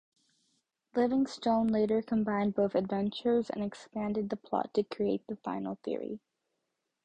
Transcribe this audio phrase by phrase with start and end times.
[0.95, 6.19] Livingstone later combined both adventures and expanded the plot to create the final story.